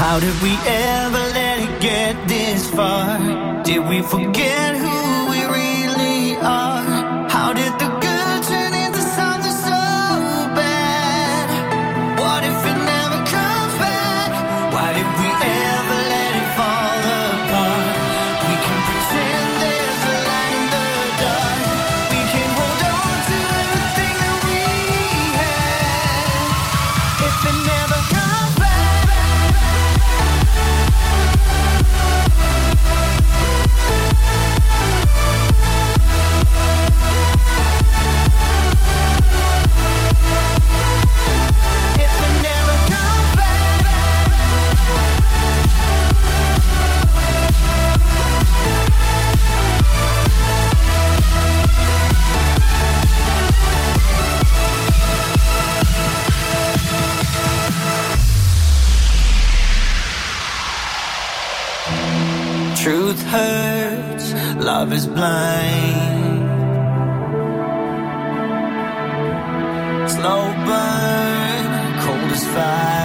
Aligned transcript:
How 0.00 0.18
did 0.18 0.34
we 0.40 0.52
ever 0.66 1.24
let 1.36 1.58
it 1.58 1.82
get 1.82 2.26
this 2.26 2.70
far? 2.70 3.18
Did 3.64 3.86
we 3.86 4.00
forget 4.00 4.74
who? 4.74 5.09
truth 63.20 63.30
hurts, 63.30 64.32
love 64.64 64.92
is 64.92 65.06
blind. 65.06 66.50
Slow 70.10 70.52
burn, 70.66 72.00
cold 72.00 72.32
as 72.32 72.44
fire. 72.46 72.99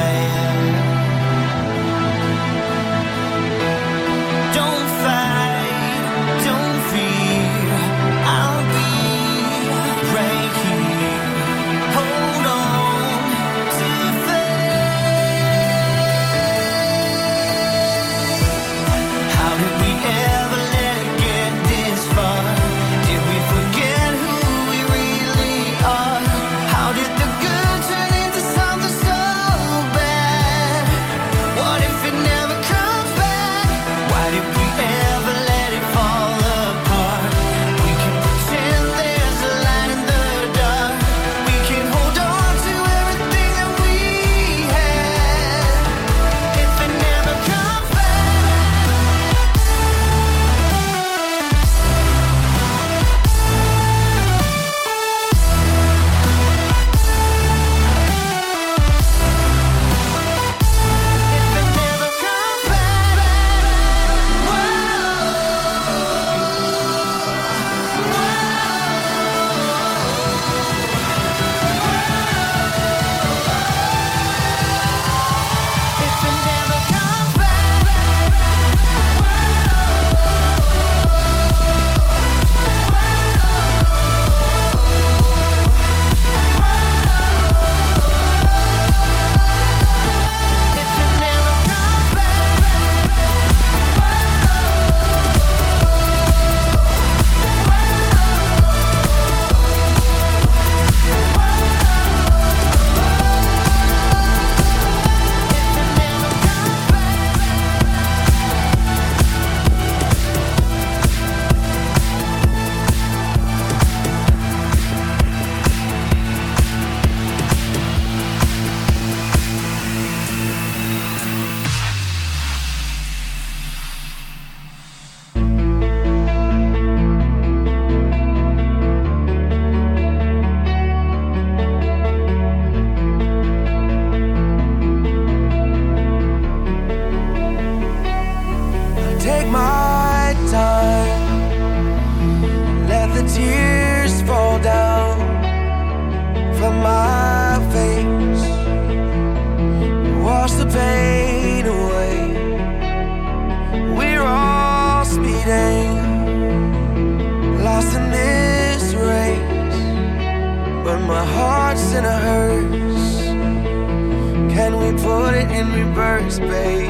in 165.55 165.71
reverse, 165.71 166.37
babe. 166.39 166.89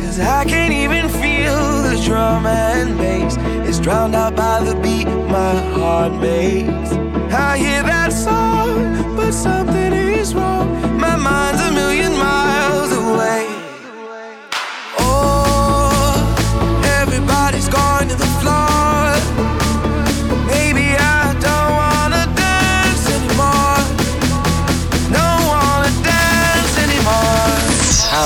Cause 0.00 0.20
I 0.20 0.44
can't 0.44 0.74
even 0.74 1.08
feel 1.08 1.82
the 1.88 2.00
drum 2.04 2.44
and 2.46 2.98
bass. 2.98 3.36
It's 3.66 3.78
drowned 3.78 4.14
out 4.14 4.36
by 4.36 4.62
the 4.62 4.74
beat 4.82 5.06
my 5.06 5.54
heart 5.76 6.12
makes. 6.20 6.92
I 7.32 7.56
hear 7.56 7.82
that. 7.82 8.01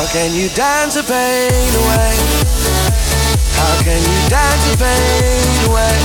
How 0.07 0.13
can 0.13 0.35
you 0.37 0.49
dance 0.51 0.95
the 0.95 1.03
pain 1.03 1.75
away? 1.83 2.15
How 3.59 3.75
can 3.83 3.99
you 3.99 4.19
dance 4.31 4.63
the 4.71 4.79
pain 4.79 5.67
away? 5.67 5.99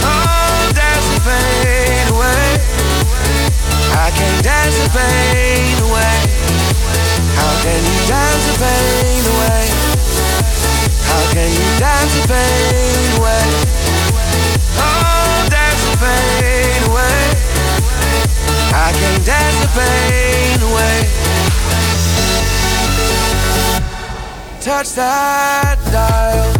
Oh, 0.00 0.72
dance 0.72 1.08
the 1.12 1.20
pain 1.20 2.08
away. 2.08 2.56
I 3.92 4.08
can 4.16 4.32
dance 4.42 4.80
the 4.80 4.88
pain 4.96 5.76
away. 5.92 6.24
How 7.36 7.52
can 7.60 7.84
you 7.84 8.00
dance 8.08 8.48
the 8.48 8.56
pain 8.64 9.28
away? 9.28 9.64
How 11.04 11.22
can 11.36 11.52
you 11.52 11.68
dance 11.76 12.16
the 12.16 12.24
pain 12.32 13.20
away? 13.20 13.44
Oh, 14.80 15.46
dance 15.52 15.84
the 15.84 15.96
pain 16.00 16.80
away. 16.88 17.20
I 18.72 18.88
can 18.96 19.20
dance 19.28 19.60
the 19.60 19.68
pain 19.76 20.62
away. 20.72 21.49
touch 24.60 24.92
that 24.92 25.78
dial. 25.90 26.52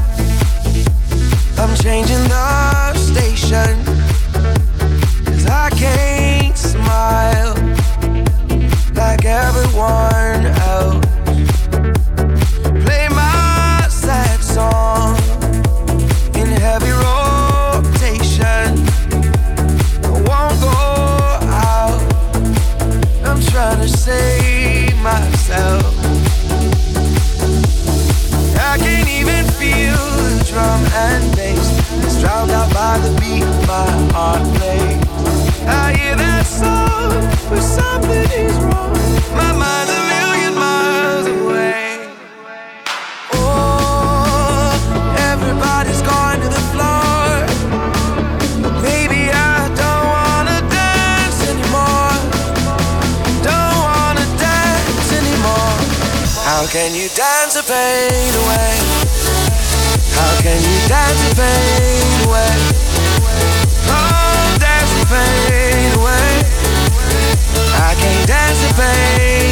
I'm 1.58 1.76
changing 1.76 2.22
the 2.28 2.94
station. 2.94 3.84
Cause 5.26 5.46
I 5.46 5.68
can't 5.76 6.56
smile 6.56 7.54
like 8.94 9.26
everyone 9.26 10.46
else. 10.62 11.09
feel 29.60 30.06
the 30.38 30.44
drum 30.48 30.80
and 31.06 31.36
bass 31.36 31.68
It's 32.04 32.18
drowned 32.20 32.50
out 32.50 32.72
by 32.72 32.96
the 33.04 33.12
beat 33.20 33.44
my 33.68 33.90
heart 34.14 34.42
plays. 34.56 35.04
I 35.68 35.92
hear 35.98 36.16
that 36.16 36.46
song, 36.46 37.12
but 37.50 37.60
something 37.60 38.28
is 38.44 38.56
wrong. 38.64 38.96
My 39.36 39.52
mind's 39.62 39.92
a 39.98 40.02
million 40.14 40.52
miles 40.64 41.26
away. 41.36 42.08
Oh, 43.36 44.72
everybody's 45.30 46.02
going 46.12 46.40
to 46.44 46.48
the 46.56 46.64
floor. 46.72 47.28
Maybe 48.80 49.20
I 49.28 49.56
don't 49.80 50.06
wanna 50.16 50.58
dance 50.80 51.38
anymore. 51.52 52.16
Don't 53.44 53.78
wanna 53.88 54.26
dance 54.40 55.08
anymore. 55.20 55.76
How 56.48 56.62
can 56.74 56.90
you 56.96 57.08
dance 57.12 57.54
the 57.60 57.64
pain 57.68 58.32
away? 58.42 59.09
Can 60.42 60.56
you 60.56 60.88
dance 60.88 61.20
the 61.28 61.34
pain 61.36 62.26
away? 62.26 62.54
Oh, 63.92 64.56
dance 64.58 64.92
the 64.98 65.04
pain 65.12 65.92
away. 66.00 66.32
I 67.76 67.94
can't 68.00 68.26
dance 68.26 68.60
the 68.66 68.72
pain. 68.74 69.49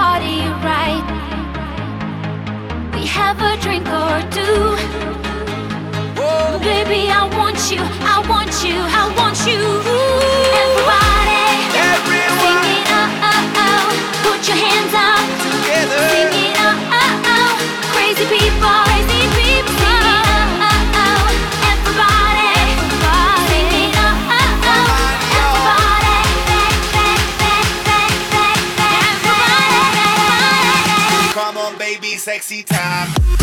party 0.00 0.40
right. 0.64 1.04
We 2.94 3.04
have 3.04 3.38
a 3.50 3.52
drink 3.64 3.86
or 4.02 4.16
two. 4.36 4.60
Whoa. 6.18 6.58
Baby, 6.70 7.02
I 7.20 7.28
want 7.36 7.60
you, 7.70 7.82
I 8.14 8.16
want 8.32 8.54
you, 8.64 8.78
I 9.00 9.04
want 9.18 9.38
you. 9.46 9.60
Everybody. 10.62 11.09
sexy 32.20 32.62
time. 32.62 33.39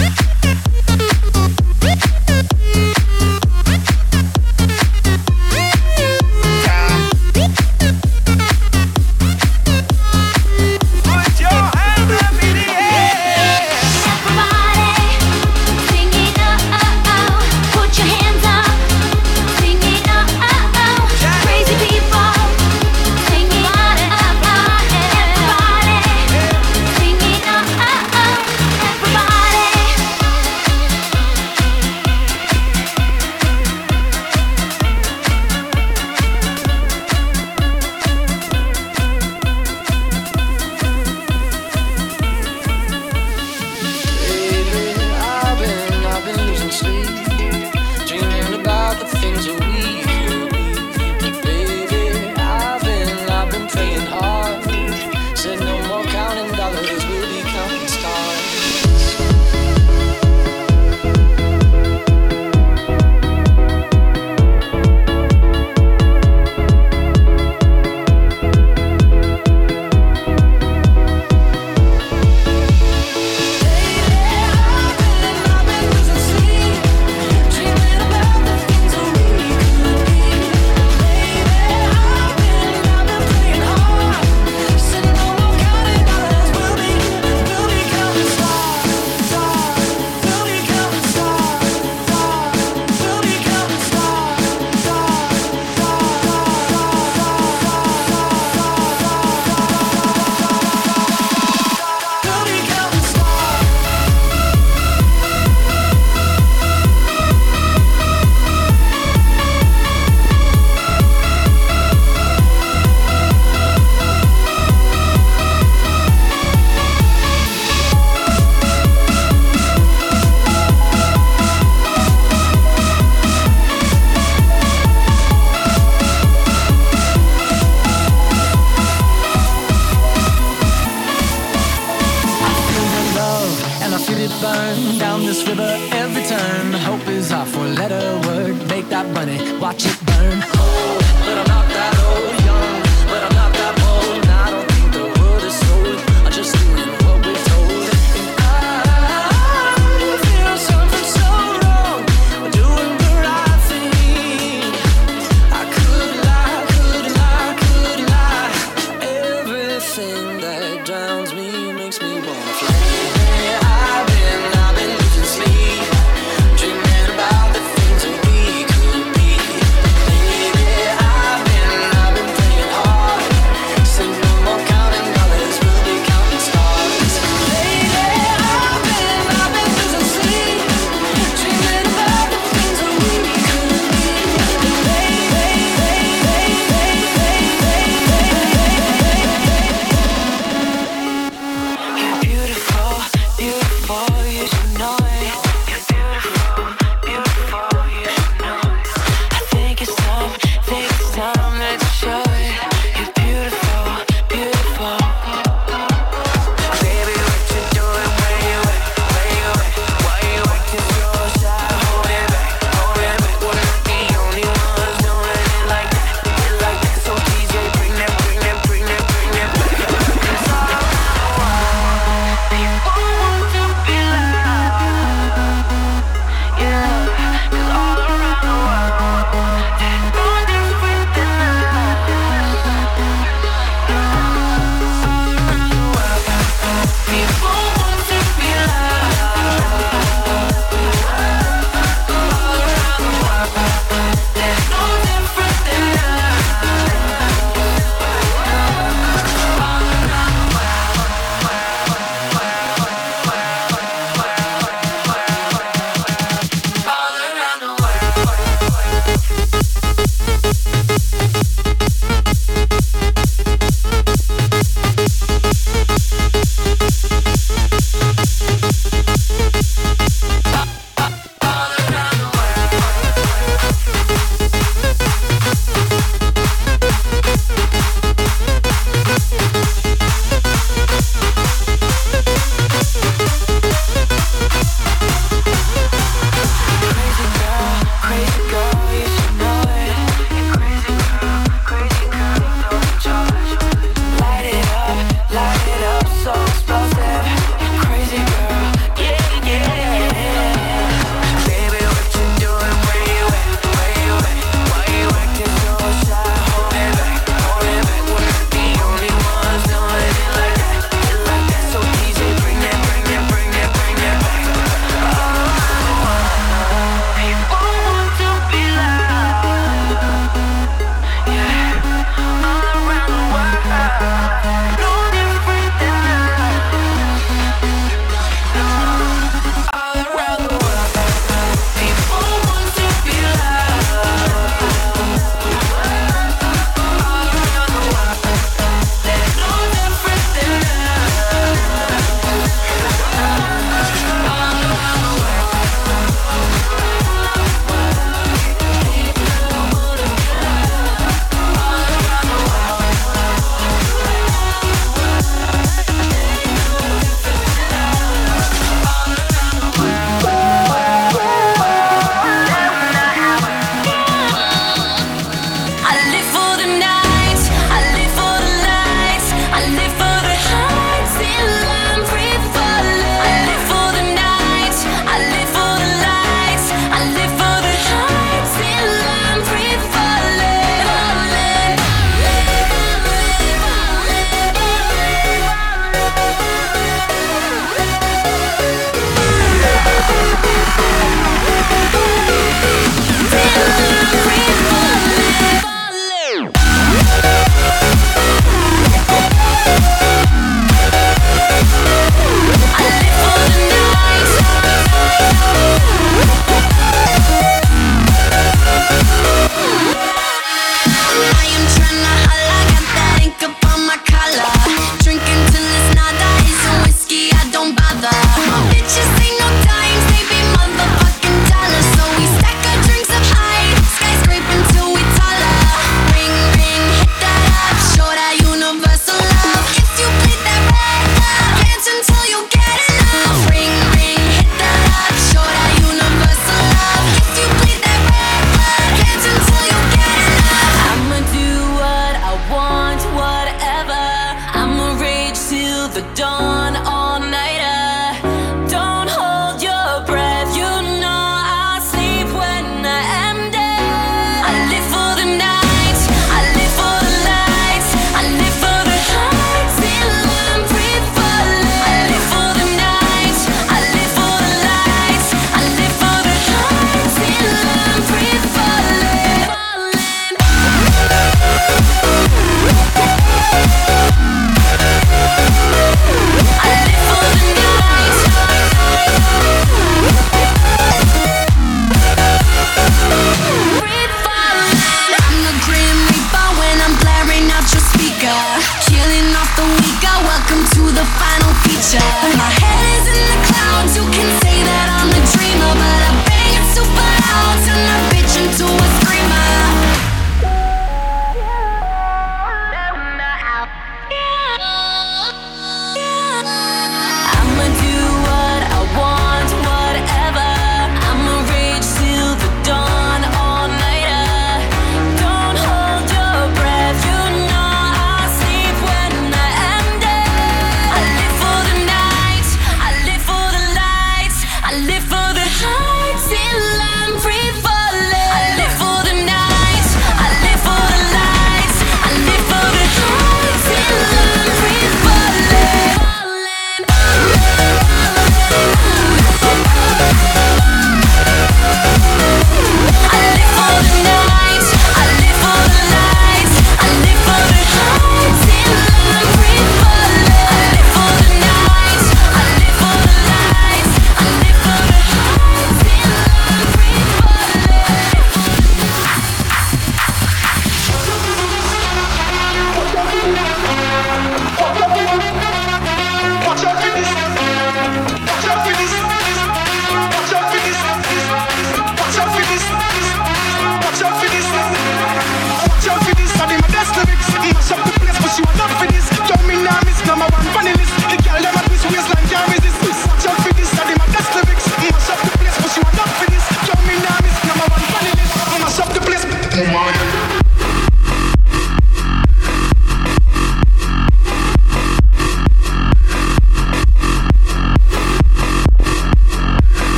shoes 137.17 137.31
off, 137.31 137.55
one 137.55 137.75
letter 137.75 138.27
word. 138.27 138.55
Make 138.67 138.89
that 138.89 139.07
money, 139.13 139.38
watch 139.59 139.86
it 139.86 140.05
burn. 140.05 140.57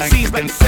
I 0.00 0.08
see. 0.08 0.26
like 0.26 0.65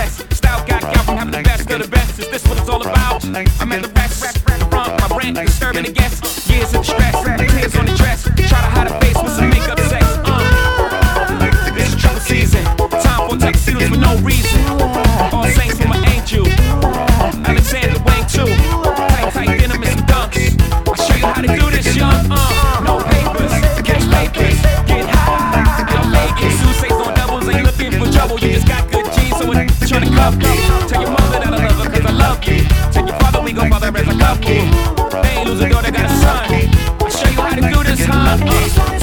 lucky. 34.29 34.61
They 35.23 35.37
ain't 35.37 35.49
lose 35.49 35.61
a 35.61 35.69
daughter, 35.69 35.91
got 35.91 36.05
a 36.05 36.09
son. 36.09 36.45
I'll 37.01 37.11
show 37.11 37.29
you 37.29 37.41
how 37.41 37.55
to 37.55 37.63
do 37.63 37.83
this, 37.83 38.05
huh? 38.05 38.98